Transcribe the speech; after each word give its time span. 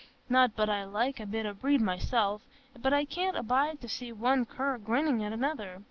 Not 0.29 0.55
but 0.55 0.67
I 0.67 0.83
like 0.83 1.19
a 1.19 1.27
bit 1.27 1.45
o' 1.45 1.53
breed 1.53 1.79
myself, 1.79 2.41
but 2.81 2.91
I 2.91 3.05
can't 3.05 3.37
abide 3.37 3.81
to 3.81 3.87
see 3.87 4.11
one 4.11 4.47
cur 4.47 4.79
grinnin' 4.79 5.21
at 5.21 5.31
another. 5.31 5.79